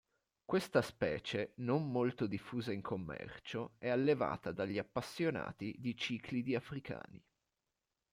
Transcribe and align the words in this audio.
Questa 0.45 0.81
specie, 0.81 1.51
non 1.57 1.91
molto 1.91 2.25
diffusa 2.25 2.71
in 2.71 2.81
commercio, 2.81 3.75
è 3.77 3.89
allevata 3.89 4.51
dagli 4.51 4.79
appassionati 4.79 5.75
di 5.77 5.95
ciclidi 5.95 6.55
africani. 6.55 7.23